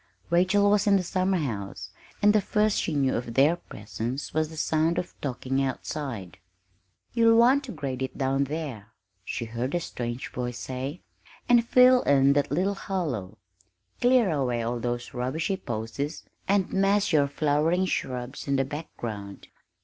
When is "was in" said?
0.71-0.95